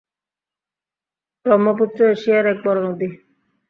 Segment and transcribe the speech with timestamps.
[1.45, 3.09] ব্রহ্মপুত্র এশিয়ার এক বড় নদী।